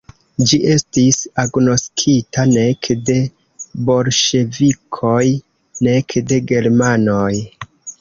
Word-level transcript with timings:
Ĝi 0.51 0.57
estis 0.75 1.19
agnoskita 1.43 2.47
nek 2.55 2.91
de 3.11 3.19
bolŝevikoj, 3.93 5.23
nek 5.93 6.21
de 6.35 6.45
germanoj. 6.55 7.33